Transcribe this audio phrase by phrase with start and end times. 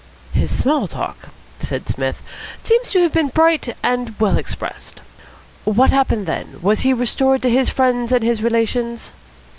[0.33, 1.29] "His small talk,"
[1.59, 2.23] said Psmith,
[2.63, 4.99] "seems to have been bright and well expressed.
[5.63, 6.57] What happened then?
[6.63, 9.11] Was he restored to his friends and his relations?"